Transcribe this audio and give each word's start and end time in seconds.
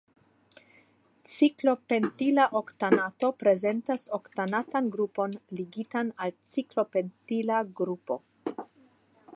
Ciklopentila 1.31 2.47
oktanato 2.59 3.29
prezentas 3.43 4.07
oktanatan 4.19 4.89
grupon 4.97 5.37
ligitan 5.59 6.11
al 6.27 6.35
ciklopentila 6.55 7.61
grupo. 7.83 8.21